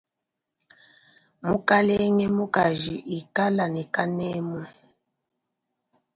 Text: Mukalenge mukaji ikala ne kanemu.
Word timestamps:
Mukalenge 1.47 2.25
mukaji 2.37 2.95
ikala 3.17 3.65
ne 3.73 3.83
kanemu. 3.93 4.59